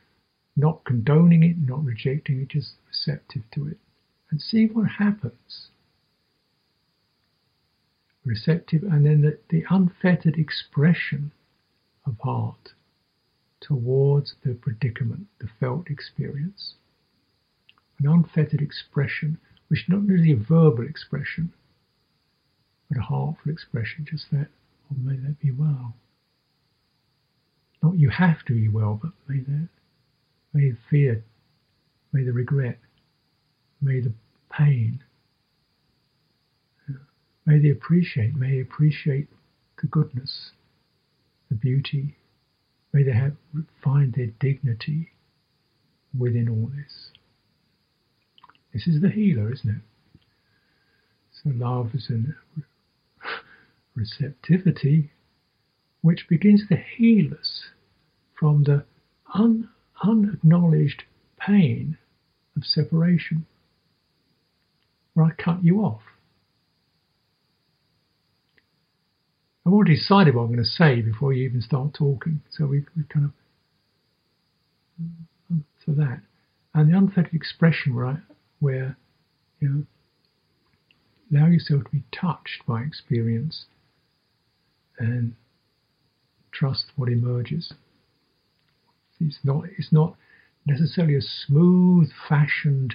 not 0.56 0.84
condoning 0.84 1.44
it, 1.44 1.58
not 1.58 1.84
rejecting 1.84 2.42
it, 2.42 2.50
just 2.50 2.76
receptive 2.88 3.44
to 3.52 3.68
it, 3.68 3.78
and 4.30 4.42
see 4.42 4.68
what 4.68 4.90
happens. 4.90 5.70
Receptive, 8.26 8.84
and 8.84 9.06
then 9.06 9.22
the, 9.22 9.38
the 9.50 9.66
unfettered 9.70 10.38
expression 10.38 11.32
of 12.06 12.18
heart 12.20 12.74
towards 13.60 14.36
the 14.44 14.54
predicament, 14.54 15.28
the 15.40 15.50
felt 15.60 15.90
experience. 15.90 16.76
An 18.00 18.08
unfettered 18.08 18.62
expression, 18.62 19.40
which 19.74 19.90
not 19.90 20.06
really 20.06 20.32
a 20.32 20.36
verbal 20.36 20.86
expression, 20.86 21.52
but 22.88 23.00
a 23.00 23.02
heartful 23.02 23.52
expression, 23.52 24.06
just 24.08 24.30
that 24.30 24.46
or 24.88 24.98
may 25.04 25.16
that 25.16 25.40
be 25.40 25.50
well. 25.50 25.96
Not 27.82 27.98
you 27.98 28.12
have 28.12 28.46
to 28.46 28.54
be 28.54 28.68
well, 28.68 29.00
but 29.02 29.14
may 29.28 29.40
that, 29.40 29.70
may 30.54 30.70
the 30.70 30.78
fear, 30.92 31.24
may 32.12 32.24
the 32.24 32.34
regret, 32.34 32.78
may 33.82 34.00
the 34.00 34.14
pain, 34.52 35.04
may 37.48 37.58
they 37.58 37.72
appreciate, 37.72 38.36
may 38.36 38.52
they 38.52 38.62
appreciate 38.62 39.28
the 39.82 39.88
goodness, 39.88 40.52
the 41.50 41.56
beauty, 41.56 42.16
may 42.94 43.02
they 43.02 43.14
have, 43.14 43.34
find 43.84 44.14
their 44.14 44.28
dignity 44.40 45.10
within 46.16 46.48
all 46.48 46.70
this. 46.78 47.13
This 48.74 48.88
is 48.88 49.02
the 49.02 49.10
healer, 49.10 49.54
isn't 49.54 49.70
it? 49.70 49.82
So 51.32 51.52
love 51.54 51.92
is 51.94 52.08
an 52.10 52.36
receptivity, 53.96 55.12
which 56.02 56.26
begins 56.28 56.64
to 56.70 56.76
heal 56.76 57.34
us 57.40 57.66
from 58.38 58.64
the 58.64 58.86
un- 59.34 59.70
unacknowledged 60.04 61.04
pain 61.40 61.98
of 62.56 62.64
separation, 62.66 63.46
where 65.14 65.28
I 65.28 65.32
cut 65.32 65.64
you 65.64 65.82
off. 65.82 66.02
I've 69.66 69.74
already 69.74 69.96
decided 69.96 70.36
what 70.36 70.44
I'm 70.44 70.48
going 70.48 70.60
to 70.60 70.66
say 70.66 71.02
before 71.02 71.32
you 71.32 71.48
even 71.48 71.62
start 71.62 71.94
talking, 71.94 72.42
so 72.50 72.66
we, 72.66 72.84
we 72.98 73.04
kind 73.04 73.26
of 73.26 73.32
so 75.86 75.92
that, 75.94 76.22
and 76.74 76.92
the 76.92 76.98
unfettered 76.98 77.34
expression 77.34 77.96
where 77.96 78.06
I, 78.08 78.18
where 78.64 78.96
you 79.60 79.68
know 79.70 79.84
allow 81.32 81.48
yourself 81.48 81.84
to 81.84 81.90
be 81.90 82.04
touched 82.12 82.66
by 82.68 82.82
experience 82.82 83.66
and 85.00 85.36
trust 86.52 86.86
what 86.96 87.10
emerges. 87.10 87.74
It's 89.20 89.40
not, 89.44 89.66
it's 89.78 89.92
not 89.92 90.16
necessarily 90.66 91.16
a 91.16 91.22
smooth 91.22 92.10
fashioned, 92.30 92.94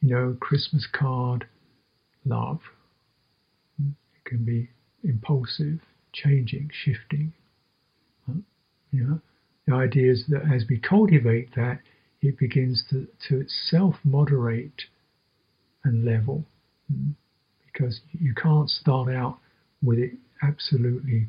you 0.00 0.10
know, 0.10 0.36
Christmas 0.40 0.86
card 0.90 1.46
love. 2.24 2.60
It 3.78 4.24
can 4.24 4.44
be 4.44 4.70
impulsive, 5.04 5.80
changing, 6.12 6.70
shifting. 6.72 7.32
You 8.92 9.04
know, 9.04 9.20
the 9.66 9.74
idea 9.74 10.10
is 10.12 10.24
that 10.28 10.42
as 10.52 10.64
we 10.68 10.78
cultivate 10.78 11.54
that, 11.54 11.80
it 12.28 12.38
begins 12.38 12.84
to, 12.90 13.06
to 13.28 13.46
self 13.48 13.96
moderate 14.04 14.82
and 15.84 16.04
level. 16.04 16.44
Hmm, 16.90 17.10
because 17.66 18.00
you 18.12 18.34
can't 18.34 18.70
start 18.70 19.12
out 19.12 19.38
with 19.82 19.98
it 19.98 20.12
absolutely, 20.42 21.28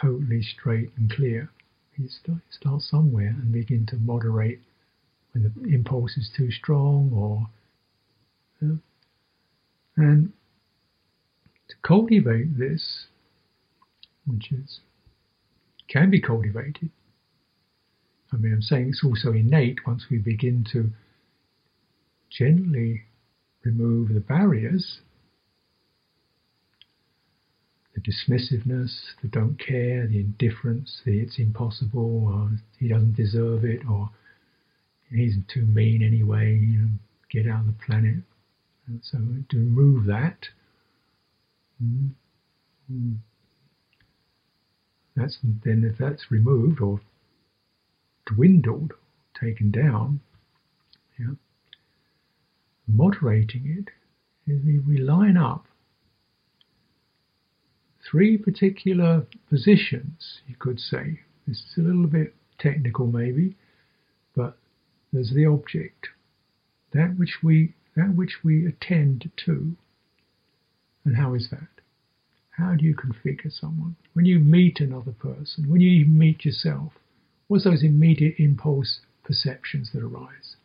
totally 0.00 0.42
straight 0.42 0.90
and 0.96 1.10
clear. 1.10 1.50
You 1.96 2.08
start 2.50 2.82
somewhere 2.82 3.28
and 3.28 3.52
begin 3.52 3.86
to 3.86 3.96
moderate 3.96 4.60
when 5.32 5.44
the 5.44 5.74
impulse 5.74 6.16
is 6.16 6.30
too 6.36 6.50
strong 6.50 7.10
or. 7.12 7.48
and 9.96 10.32
to 11.68 11.74
cultivate 11.82 12.58
this, 12.58 13.06
which 14.26 14.52
is 14.52 14.80
can 15.88 16.10
be 16.10 16.20
cultivated. 16.20 16.90
I 18.32 18.36
mean, 18.36 18.54
I'm 18.54 18.62
saying 18.62 18.88
it's 18.90 19.04
also 19.04 19.32
innate 19.32 19.86
once 19.86 20.06
we 20.10 20.18
begin 20.18 20.64
to 20.72 20.90
gently 22.30 23.02
remove 23.64 24.14
the 24.14 24.20
barriers 24.20 25.00
the 27.94 28.00
dismissiveness, 28.00 28.90
the 29.20 29.28
don't 29.28 29.58
care, 29.58 30.06
the 30.06 30.18
indifference, 30.18 31.02
the 31.04 31.20
it's 31.20 31.38
impossible, 31.38 32.28
or 32.28 32.50
he 32.78 32.88
doesn't 32.88 33.16
deserve 33.16 33.64
it, 33.64 33.80
or 33.88 34.10
he's 35.10 35.36
too 35.52 35.66
mean 35.66 36.02
anyway, 36.02 36.58
you 36.58 36.78
know, 36.78 36.88
get 37.30 37.46
out 37.46 37.60
of 37.60 37.66
the 37.66 37.84
planet. 37.84 38.16
And 38.86 39.00
so 39.02 39.18
to 39.50 39.56
remove 39.56 40.06
that, 40.06 40.46
mm, 41.82 42.10
that's 45.14 45.38
then 45.42 45.84
if 45.90 45.98
that's 45.98 46.30
removed 46.30 46.80
or 46.80 47.00
dwindled, 48.26 48.92
taken 49.38 49.70
down, 49.70 50.20
yeah, 51.18 51.34
moderating 52.86 53.66
it 53.78 53.92
is 54.50 54.64
we, 54.64 54.78
we 54.78 54.98
line 54.98 55.36
up 55.36 55.66
three 58.10 58.36
particular 58.36 59.26
positions, 59.48 60.40
you 60.46 60.56
could 60.58 60.78
say. 60.80 61.20
This 61.46 61.58
is 61.58 61.78
a 61.78 61.80
little 61.80 62.06
bit 62.06 62.34
technical, 62.58 63.06
maybe, 63.06 63.56
but 64.34 64.56
there's 65.12 65.32
the 65.34 65.46
object, 65.46 66.08
that 66.92 67.16
which 67.16 67.38
we 67.42 67.74
that 67.94 68.14
which 68.14 68.38
we 68.42 68.66
attend 68.66 69.30
to. 69.44 69.76
And 71.04 71.16
how 71.16 71.34
is 71.34 71.48
that? 71.50 71.68
How 72.50 72.74
do 72.74 72.84
you 72.84 72.94
configure 72.94 73.52
someone? 73.52 73.96
When 74.14 74.24
you 74.24 74.38
meet 74.38 74.80
another 74.80 75.12
person, 75.12 75.68
when 75.68 75.80
you 75.80 75.90
even 75.90 76.16
meet 76.16 76.44
yourself, 76.44 76.92
what's 77.52 77.64
those 77.64 77.82
immediate 77.82 78.36
impulse 78.38 79.00
perceptions 79.24 79.90
that 79.92 80.02
arise? 80.02 80.56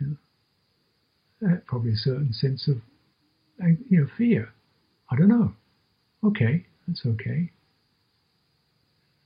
Know, 0.00 0.16
uh, 1.46 1.56
probably 1.66 1.92
a 1.92 1.96
certain 1.96 2.32
sense 2.32 2.66
of 2.68 2.78
you 3.90 4.00
know 4.00 4.06
fear. 4.16 4.48
I 5.10 5.16
don't 5.16 5.28
know. 5.28 5.52
Okay, 6.24 6.64
that's 6.86 7.04
okay. 7.04 7.50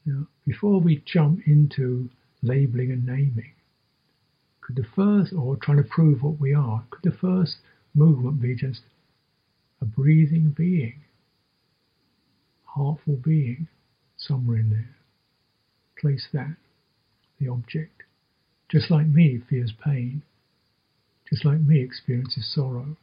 Know, 0.04 0.26
before 0.44 0.80
we 0.80 1.04
jump 1.06 1.46
into 1.46 2.10
labeling 2.42 2.90
and 2.90 3.06
naming, 3.06 3.52
could 4.62 4.74
the 4.74 4.86
first, 4.96 5.32
or 5.32 5.54
trying 5.54 5.76
to 5.76 5.84
prove 5.84 6.24
what 6.24 6.40
we 6.40 6.52
are, 6.52 6.82
could 6.90 7.08
the 7.08 7.16
first 7.16 7.58
movement 7.94 8.42
be 8.42 8.56
just 8.56 8.80
a 9.80 9.84
breathing 9.84 10.52
being, 10.56 11.04
heartful 12.64 13.14
being, 13.14 13.68
somewhere 14.16 14.56
in 14.56 14.70
there? 14.70 14.96
Place 16.02 16.26
that, 16.32 16.56
the 17.40 17.48
object. 17.48 18.02
Just 18.68 18.90
like 18.90 19.06
me 19.06 19.40
fears 19.48 19.72
pain, 19.84 20.22
just 21.30 21.44
like 21.44 21.60
me 21.60 21.80
experiences 21.80 22.52
sorrow, 22.52 22.96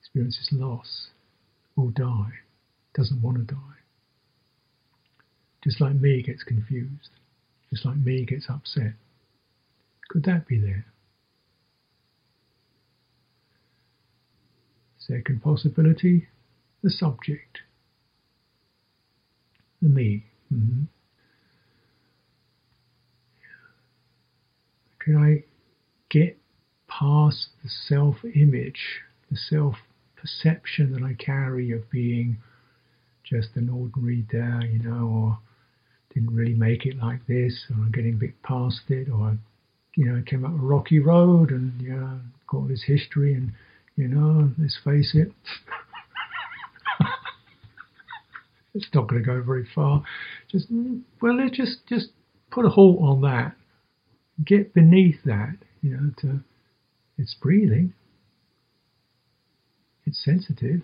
experiences 0.00 0.48
loss, 0.52 1.08
will 1.74 1.90
die, 1.90 2.30
doesn't 2.94 3.20
want 3.20 3.38
to 3.38 3.54
die. 3.54 3.58
Just 5.64 5.80
like 5.80 5.96
me 5.96 6.22
gets 6.22 6.44
confused, 6.44 7.10
just 7.70 7.84
like 7.84 7.96
me 7.96 8.24
gets 8.24 8.46
upset. 8.48 8.94
Could 10.08 10.22
that 10.24 10.46
be 10.46 10.60
there? 10.60 10.86
Second 14.96 15.42
possibility, 15.42 16.28
the 16.84 16.90
subject, 16.90 17.58
the 19.80 19.88
me. 19.88 20.26
Mm-hmm. 20.54 20.84
Can 25.04 25.16
I 25.16 25.44
get 26.10 26.38
past 26.88 27.48
the 27.62 27.68
self 27.88 28.16
image, 28.24 29.00
the 29.30 29.36
self 29.36 29.76
perception 30.16 30.92
that 30.92 31.02
I 31.02 31.14
carry 31.14 31.72
of 31.72 31.90
being 31.90 32.38
just 33.24 33.48
an 33.56 33.68
ordinary 33.68 34.22
day, 34.22 34.70
you 34.72 34.78
know, 34.78 35.06
or 35.06 35.38
didn't 36.14 36.34
really 36.34 36.54
make 36.54 36.86
it 36.86 36.98
like 36.98 37.26
this, 37.26 37.64
or 37.70 37.76
I'm 37.76 37.90
getting 37.90 38.14
a 38.14 38.18
bit 38.18 38.42
past 38.42 38.82
it, 38.88 39.08
or 39.08 39.36
you 39.96 40.06
know, 40.06 40.18
I 40.18 40.22
came 40.28 40.44
up 40.44 40.52
a 40.52 40.54
rocky 40.54 40.98
road 40.98 41.50
and 41.50 41.80
you 41.80 41.94
know, 41.94 42.20
got 42.46 42.58
all 42.58 42.68
this 42.68 42.84
history 42.86 43.34
and 43.34 43.52
you 43.96 44.08
know, 44.08 44.50
let's 44.58 44.78
face 44.82 45.14
it, 45.14 45.32
it's 48.74 48.88
not 48.94 49.08
going 49.08 49.22
to 49.22 49.26
go 49.26 49.42
very 49.42 49.68
far. 49.74 50.02
Just 50.50 50.66
well, 51.20 51.36
let's 51.36 51.56
just 51.56 51.86
just 51.88 52.08
put 52.50 52.64
a 52.64 52.68
halt 52.68 53.00
on 53.02 53.20
that. 53.22 53.54
Get 54.44 54.74
beneath 54.74 55.22
that, 55.24 55.56
you 55.82 55.90
know. 55.90 56.10
To 56.18 56.40
it's 57.18 57.34
breathing. 57.34 57.94
It's 60.04 60.22
sensitive. 60.24 60.82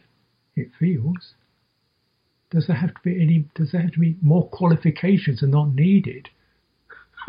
It 0.55 0.69
feels. 0.79 1.35
Does 2.51 2.67
there 2.67 2.77
have 2.77 2.95
to 2.95 3.01
be 3.05 3.21
any? 3.23 3.49
Does 3.55 3.73
there 3.73 3.83
have 3.83 3.93
to 3.93 4.01
be 4.01 4.17
more 4.23 4.49
qualifications 4.49 5.43
are 5.43 5.49
not 5.49 5.75
needed 5.75 6.29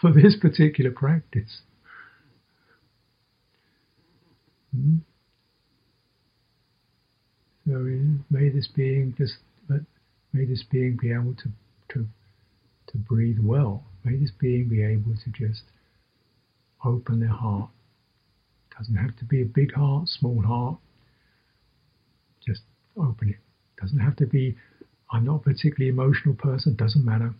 for 0.00 0.12
this 0.12 0.36
particular 0.40 0.90
practice? 0.90 1.60
Hmm? 4.74 4.96
So 7.66 7.72
may 8.30 8.48
this 8.48 8.68
being 8.68 9.14
just, 9.18 9.34
may 10.32 10.44
this 10.44 10.62
being 10.70 10.96
be 11.00 11.12
able 11.12 11.34
to 11.34 11.48
to 11.94 12.06
to 12.88 12.98
breathe 12.98 13.38
well. 13.42 13.84
May 14.06 14.16
this 14.18 14.30
being 14.30 14.68
be 14.68 14.84
able 14.84 15.14
to 15.24 15.30
just 15.30 15.64
open 16.84 17.18
their 17.18 17.28
heart. 17.28 17.70
Doesn't 18.78 18.94
have 18.94 19.16
to 19.16 19.24
be 19.24 19.42
a 19.42 19.44
big 19.44 19.74
heart, 19.74 20.08
small 20.08 20.40
heart. 20.42 20.78
Just 22.46 22.62
open 22.96 23.30
it. 23.30 23.36
Doesn't 23.80 23.98
have 23.98 24.14
to 24.16 24.26
be. 24.26 24.56
I'm 25.10 25.24
not 25.24 25.36
a 25.36 25.38
particularly 25.40 25.88
emotional 25.88 26.36
person. 26.36 26.76
Doesn't 26.76 27.04
matter. 27.04 27.34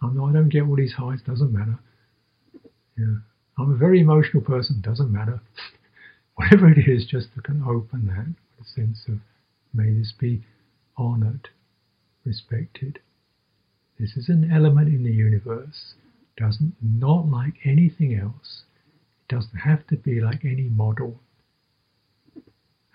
I'm 0.00 0.16
not. 0.16 0.28
I 0.28 0.32
don't 0.34 0.50
get 0.50 0.62
all 0.62 0.76
these 0.76 0.92
highs. 0.92 1.18
Doesn't 1.26 1.52
matter. 1.52 1.80
Yeah. 2.96 3.16
I'm 3.58 3.72
a 3.72 3.76
very 3.76 4.00
emotional 4.00 4.44
person. 4.44 4.80
Doesn't 4.80 5.10
matter. 5.10 5.40
whatever 6.36 6.70
it 6.70 6.86
is, 6.86 7.06
just 7.06 7.34
to 7.34 7.42
kind 7.42 7.60
of 7.60 7.68
open 7.68 8.06
that 8.06 8.26
with 8.56 8.68
a 8.68 8.70
sense 8.70 9.04
of 9.08 9.18
may 9.74 9.92
this 9.92 10.12
be 10.16 10.44
honored, 10.96 11.48
respected. 12.24 13.00
This 13.98 14.16
is 14.16 14.28
an 14.28 14.50
element 14.52 14.88
in 14.88 15.04
the 15.04 15.12
universe, 15.12 15.94
doesn't 16.36 16.74
not 16.82 17.28
like 17.28 17.54
anything 17.64 18.14
else. 18.14 18.62
It 19.22 19.34
doesn't 19.34 19.58
have 19.58 19.86
to 19.88 19.96
be 19.96 20.20
like 20.20 20.44
any 20.44 20.68
model. 20.68 21.20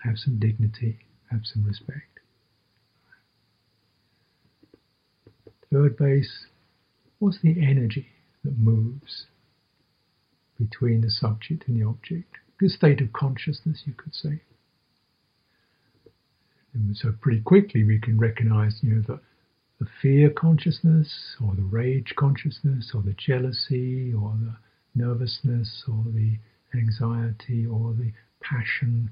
Have 0.03 0.17
some 0.17 0.39
dignity, 0.39 0.99
have 1.31 1.41
some 1.43 1.63
respect. 1.63 2.19
Third 5.71 5.97
base, 5.97 6.47
what's 7.19 7.41
the 7.41 7.55
energy 7.61 8.07
that 8.43 8.57
moves 8.57 9.25
between 10.59 11.01
the 11.01 11.09
subject 11.09 11.67
and 11.67 11.79
the 11.79 11.87
object? 11.87 12.37
the 12.61 12.69
state 12.69 13.01
of 13.01 13.11
consciousness, 13.11 13.81
you 13.85 13.93
could 13.93 14.13
say. 14.13 14.41
And 16.73 16.95
so 16.95 17.13
pretty 17.19 17.41
quickly 17.41 17.83
we 17.83 17.99
can 17.99 18.17
recognize, 18.17 18.79
you 18.81 18.95
know, 18.95 19.01
the, 19.01 19.19
the 19.81 19.87
fear 19.99 20.29
consciousness, 20.29 21.35
or 21.43 21.55
the 21.55 21.63
rage 21.63 22.13
consciousness, 22.15 22.91
or 22.93 23.01
the 23.01 23.13
jealousy, 23.13 24.13
or 24.13 24.37
the 24.39 24.55
nervousness, 24.93 25.83
or 25.87 26.03
the 26.13 26.37
anxiety, 26.75 27.65
or 27.65 27.91
the 27.93 28.11
passion. 28.41 29.09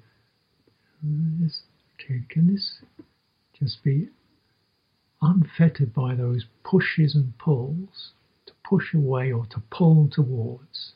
Okay, 1.04 2.22
can 2.30 2.54
this 2.54 2.84
just 3.60 3.84
be 3.84 4.10
unfettered 5.24 5.92
by 5.92 6.14
those 6.14 6.46
pushes 6.64 7.16
and 7.16 7.36
pulls 7.40 8.12
to 8.46 8.54
push 8.64 8.94
away 8.94 9.32
or 9.32 9.48
to 9.48 9.64
pull 9.72 10.08
towards? 10.12 10.94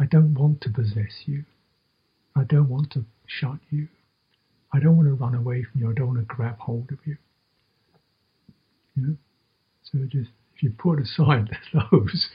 I 0.00 0.06
don't 0.06 0.32
want 0.32 0.62
to 0.62 0.70
possess 0.70 1.24
you. 1.26 1.44
I 2.34 2.44
don't 2.44 2.70
want 2.70 2.90
to 2.92 3.04
shut 3.26 3.58
you. 3.70 3.88
I 4.72 4.80
don't 4.80 4.96
want 4.96 5.08
to 5.08 5.14
run 5.14 5.34
away 5.34 5.62
from 5.62 5.82
you. 5.82 5.90
I 5.90 5.92
don't 5.92 6.06
want 6.06 6.20
to 6.20 6.34
grab 6.34 6.58
hold 6.58 6.90
of 6.90 6.98
you. 7.04 7.18
You 8.96 9.02
know? 9.02 9.16
So 9.82 9.98
just 10.08 10.30
if 10.54 10.62
you 10.62 10.72
put 10.76 11.00
aside 11.00 11.50
those, 11.72 12.28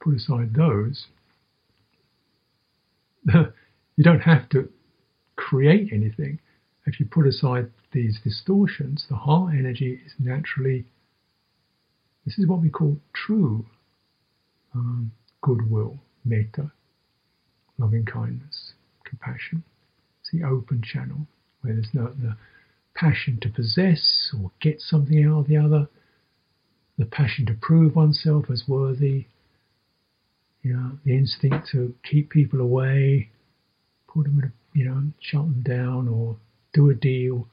put 0.00 0.16
aside 0.16 0.54
those, 0.54 1.06
you 3.34 4.04
don't 4.04 4.20
have 4.20 4.48
to 4.50 4.68
create 5.36 5.92
anything. 5.92 6.38
If 6.86 7.00
you 7.00 7.06
put 7.06 7.26
aside 7.26 7.70
these 7.92 8.18
distortions, 8.22 9.06
the 9.08 9.16
heart 9.16 9.54
energy 9.54 10.00
is 10.04 10.12
naturally, 10.18 10.84
this 12.24 12.38
is 12.38 12.46
what 12.46 12.60
we 12.60 12.68
call 12.68 12.98
true 13.12 13.64
um, 14.74 15.10
goodwill, 15.42 15.98
metta, 16.24 16.70
loving 17.78 18.04
kindness, 18.04 18.72
compassion. 19.04 19.62
It's 20.20 20.30
the 20.32 20.46
open 20.46 20.82
channel 20.82 21.26
where 21.62 21.74
there's 21.74 21.88
no 21.92 22.08
the 22.08 22.36
passion 22.98 23.38
to 23.40 23.48
possess 23.48 24.34
or 24.38 24.50
get 24.60 24.80
something 24.80 25.24
out 25.24 25.40
of 25.40 25.46
the 25.46 25.56
other, 25.56 25.88
the 26.96 27.04
passion 27.04 27.46
to 27.46 27.54
prove 27.54 27.94
oneself 27.94 28.46
as 28.50 28.64
worthy, 28.66 29.26
you 30.62 30.74
know, 30.74 30.98
the 31.04 31.16
instinct 31.16 31.68
to 31.70 31.94
keep 32.02 32.30
people 32.30 32.60
away, 32.60 33.30
put 34.12 34.24
them 34.24 34.38
in 34.40 34.44
a, 34.46 34.52
you 34.78 34.84
know, 34.84 35.02
shut 35.20 35.42
them 35.42 35.62
down 35.62 36.08
or 36.08 36.36
do 36.72 36.90
a 36.90 36.94
deal, 36.94 37.46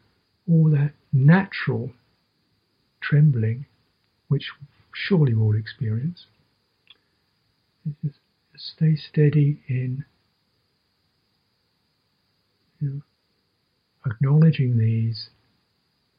all 0.49 0.69
that 0.69 0.93
natural 1.13 1.91
trembling, 3.01 3.65
which 4.27 4.51
surely 4.93 5.33
we 5.33 5.41
all 5.41 5.55
experience. 5.55 6.25
Just 8.01 8.15
stay 8.57 8.95
steady 8.95 9.61
in 9.67 10.05
you 12.79 12.89
know, 12.89 13.01
acknowledging 14.05 14.77
these, 14.77 15.29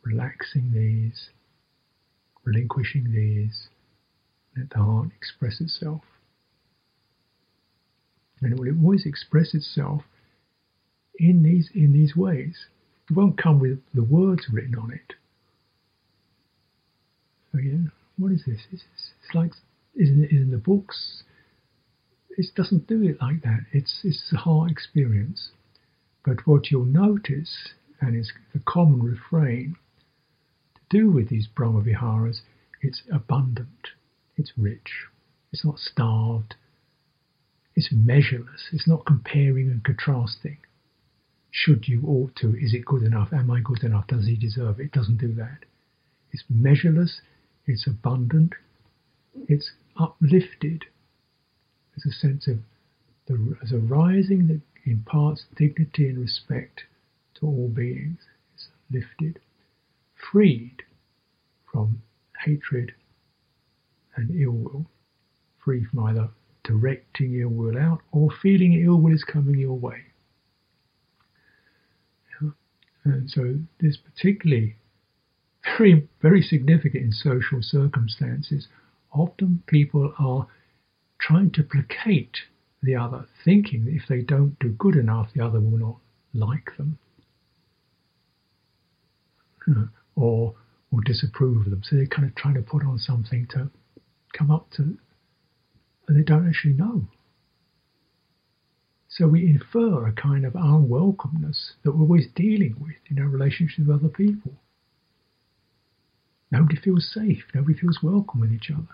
relaxing 0.05 0.73
these, 0.73 1.31
relinquishing 2.45 3.13
these. 3.13 3.69
Let 4.57 4.71
the 4.71 4.79
heart 4.79 5.09
express 5.17 5.61
itself. 5.61 6.03
And 8.41 8.53
it 8.53 8.59
will 8.59 8.75
always 8.83 9.05
express 9.07 9.55
itself 9.55 10.03
in 11.19 11.43
these 11.43 11.71
in 11.75 11.93
these 11.93 12.17
ways. 12.17 12.67
It 13.09 13.17
won't 13.17 13.41
come 13.41 13.61
with 13.61 13.81
the 13.95 14.03
words 14.03 14.47
written 14.53 14.77
on 14.77 14.93
it. 14.93 15.15
So 17.53 17.59
yeah, 17.59 17.89
what 18.19 18.33
is 18.33 18.43
this? 18.47 18.61
It's, 18.73 18.85
it's 18.93 19.35
like, 19.35 19.53
isn't 19.95 20.25
it 20.25 20.31
in 20.31 20.51
the 20.51 20.59
books? 20.59 21.23
It 22.31 22.47
doesn't 22.55 22.87
do 22.87 23.03
it 23.03 23.21
like 23.21 23.43
that. 23.43 23.61
It's, 23.73 24.01
it's 24.05 24.31
a 24.33 24.37
heart 24.37 24.71
experience. 24.71 25.51
But 26.27 26.45
what 26.45 26.73
you'll 26.73 26.85
notice, 26.85 27.69
and 28.01 28.17
it's 28.17 28.33
the 28.53 28.59
common 28.59 29.01
refrain, 29.01 29.77
to 30.75 30.81
do 30.91 31.09
with 31.09 31.29
these 31.29 31.47
Brahma 31.47 31.83
Viharas, 31.83 32.43
it's 32.83 33.05
abundant, 33.13 33.91
it's 34.37 34.53
rich, 34.57 35.07
it's 35.53 35.65
not 35.65 35.79
starved, 35.79 36.57
it's 37.77 37.93
measureless, 37.93 38.71
it's 38.73 38.89
not 38.89 39.07
comparing 39.07 39.71
and 39.71 39.85
contrasting. 39.85 40.59
Should 41.53 41.87
you, 41.87 42.03
ought 42.05 42.35
to, 42.37 42.57
is 42.57 42.75
it 42.75 42.85
good 42.85 43.05
enough? 43.05 43.33
Am 43.33 43.51
I 43.51 43.61
good 43.61 43.85
enough? 43.85 44.09
Does 44.09 44.27
he 44.27 44.37
deserve 44.37 44.81
it? 44.81 44.87
It 44.87 44.93
doesn't 44.93 45.19
do 45.19 45.33
that. 45.35 45.65
It's 46.33 46.45
measureless, 46.51 47.21
it's 47.67 47.87
abundant, 47.87 48.55
it's 49.49 49.71
uplifted. 49.97 50.87
There's 51.95 52.15
a 52.15 52.19
sense 52.19 52.49
of 52.49 52.59
the, 53.27 53.57
as 53.63 53.71
a 53.71 53.79
rising 53.79 54.49
that 54.49 54.61
imparts 54.87 55.45
dignity 55.57 56.09
and 56.09 56.19
respect 56.19 56.83
to 57.35 57.47
all 57.47 57.69
beings. 57.69 58.21
It's 58.55 58.69
lifted, 58.91 59.41
freed 60.15 60.83
from 61.71 62.03
hatred 62.45 62.93
and 64.15 64.31
ill 64.41 64.53
will, 64.53 64.87
free 65.63 65.85
from 65.85 66.05
either 66.05 66.31
directing 66.65 67.39
ill 67.39 67.51
will 67.51 67.79
out 67.79 68.01
or 68.13 68.31
feeling 68.31 68.73
ill 68.73 69.01
will 69.01 69.15
is 69.15 69.25
coming 69.25 69.59
your 69.59 69.79
way. 69.79 70.05
And 73.07 73.31
so 73.31 73.61
this 73.79 73.97
particularly 73.97 74.77
very, 75.79 76.09
very 76.21 76.43
significant 76.43 77.05
in 77.05 77.13
social 77.13 77.63
circumstances. 77.63 78.67
Often 79.13 79.63
people 79.67 80.13
are 80.19 80.49
trying 81.19 81.53
to 81.53 81.63
placate 81.63 82.39
the 82.83 82.97
other, 82.97 83.27
thinking 83.45 83.85
that 83.85 83.95
if 83.95 84.03
they 84.09 84.21
don't 84.21 84.59
do 84.59 84.71
good 84.71 84.97
enough, 84.97 85.31
the 85.35 85.45
other 85.45 85.61
will 85.61 85.79
not 85.79 85.97
like 86.35 86.77
them 86.77 86.99
or 90.17 90.55
or 90.93 91.01
disapprove 91.05 91.67
of 91.67 91.71
them. 91.71 91.83
So 91.83 91.97
they're 91.97 92.07
kind 92.07 92.29
of 92.29 92.35
trying 92.35 92.55
to 92.55 92.63
put 92.63 92.85
on 92.85 92.99
something 92.99 93.47
to 93.51 93.71
come 94.33 94.51
up 94.51 94.71
to, 94.77 94.97
and 96.07 96.17
they 96.17 96.23
don't 96.23 96.49
actually 96.49 96.75
know. 96.75 97.09
So 99.09 99.27
we 99.27 99.47
infer 99.47 100.07
a 100.07 100.13
kind 100.13 100.45
of 100.45 100.53
unwelcomeness 100.53 101.73
that 101.83 101.93
we're 101.93 102.03
always 102.03 102.27
dealing 102.35 102.77
with 102.79 102.97
in 103.11 103.19
our 103.19 103.29
relationship 103.29 103.87
with 103.87 103.97
other 103.97 104.09
people. 104.09 104.53
Nobody 106.51 106.77
feels 106.77 107.11
safe. 107.13 107.45
Nobody 107.55 107.79
feels 107.79 108.01
welcome 108.03 108.41
with 108.41 108.53
each 108.53 108.71
other. 108.71 108.87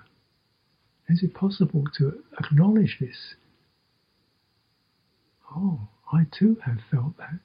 Is 1.08 1.22
it 1.22 1.34
possible 1.34 1.84
to 1.98 2.22
acknowledge 2.38 2.98
this? 3.00 3.34
Oh, 5.54 5.88
I 6.12 6.26
too 6.36 6.56
have 6.64 6.78
felt 6.90 7.16
that. 7.18 7.40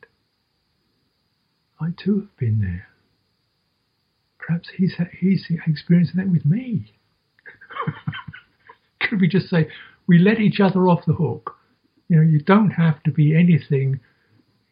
I 1.79 1.89
too 1.97 2.21
have 2.21 2.37
been 2.37 2.59
there. 2.59 2.87
Perhaps 4.39 4.69
he's, 4.75 4.93
he's 5.19 5.45
experiencing 5.67 6.17
that 6.17 6.29
with 6.29 6.45
me. 6.45 6.93
Could 9.01 9.21
we 9.21 9.27
just 9.27 9.49
say, 9.49 9.67
we 10.07 10.19
let 10.19 10.39
each 10.39 10.59
other 10.59 10.87
off 10.87 11.05
the 11.05 11.13
hook? 11.13 11.55
You 12.07 12.17
know, 12.17 12.21
you 12.21 12.39
don't 12.39 12.71
have 12.71 13.03
to 13.03 13.11
be 13.11 13.35
anything, 13.35 13.99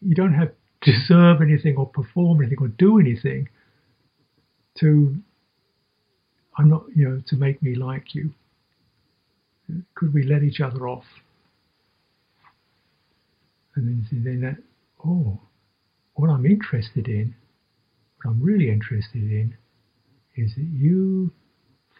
you 0.01 0.15
don't 0.15 0.33
have 0.33 0.49
to 0.81 0.91
deserve 0.91 1.41
anything 1.41 1.75
or 1.75 1.85
perform 1.85 2.41
anything 2.41 2.59
or 2.61 2.69
do 2.69 2.99
anything 2.99 3.49
to 4.79 5.15
I'm 6.57 6.69
not 6.69 6.83
you 6.95 7.09
know 7.09 7.21
to 7.27 7.35
make 7.35 7.61
me 7.61 7.75
like 7.75 8.13
you. 8.15 8.33
Could 9.95 10.13
we 10.13 10.23
let 10.23 10.43
each 10.43 10.61
other 10.61 10.87
off? 10.87 11.05
And 13.75 13.87
then 13.87 14.23
then 14.23 14.41
that 14.41 14.57
oh 15.05 15.39
what 16.15 16.29
I'm 16.29 16.45
interested 16.45 17.07
in, 17.07 17.35
what 18.23 18.31
I'm 18.31 18.41
really 18.41 18.69
interested 18.69 19.21
in, 19.21 19.57
is 20.35 20.55
that 20.55 20.67
you 20.71 21.31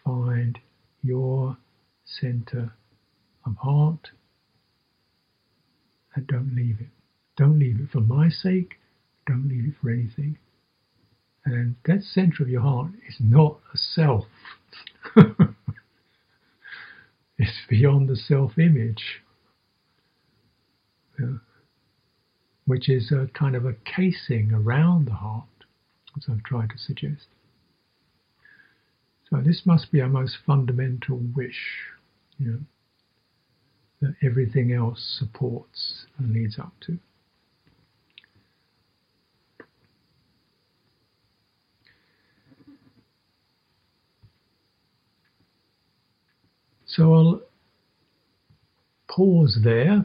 find 0.04 0.58
your 1.02 1.56
center 2.04 2.72
of 3.44 3.56
heart 3.56 4.08
and 6.14 6.26
don't 6.26 6.54
leave 6.56 6.80
it. 6.80 6.88
Don't 7.36 7.58
leave 7.58 7.78
it 7.80 7.90
for 7.90 8.00
my 8.00 8.30
sake, 8.30 8.76
don't 9.26 9.48
leave 9.48 9.66
it 9.66 9.74
for 9.80 9.90
anything. 9.90 10.38
And 11.44 11.76
that 11.84 12.02
center 12.02 12.42
of 12.42 12.48
your 12.48 12.62
heart 12.62 12.92
is 13.08 13.16
not 13.20 13.60
a 13.74 13.76
self. 13.76 14.24
it's 17.38 17.60
beyond 17.68 18.08
the 18.08 18.16
self 18.16 18.58
image, 18.58 19.20
yeah. 21.20 21.36
Which 22.66 22.88
is 22.88 23.12
a 23.12 23.28
kind 23.32 23.54
of 23.54 23.64
a 23.64 23.74
casing 23.84 24.52
around 24.52 25.06
the 25.06 25.14
heart, 25.14 25.44
as 26.16 26.24
I've 26.28 26.42
tried 26.42 26.70
to 26.70 26.78
suggest. 26.78 27.26
So 29.30 29.40
this 29.40 29.62
must 29.64 29.90
be 29.90 30.00
our 30.00 30.08
most 30.08 30.36
fundamental 30.46 31.20
wish, 31.34 31.60
you 32.38 32.46
know, 32.46 32.60
that 34.00 34.14
everything 34.22 34.72
else 34.72 35.16
supports 35.18 36.06
and 36.18 36.32
leads 36.32 36.58
up 36.58 36.72
to. 36.82 36.98
So 46.86 47.14
I'll 47.14 47.42
pause 49.08 49.58
there 49.62 50.04